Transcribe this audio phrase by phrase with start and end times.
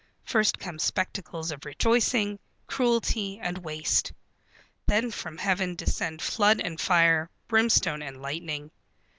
[0.25, 4.13] First come spectacles of rejoicing, cruelty, and waste.
[4.87, 8.71] Then from Heaven descend flood and fire, brimstone and lightning.